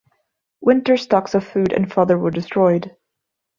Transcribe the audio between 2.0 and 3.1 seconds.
were destroyed.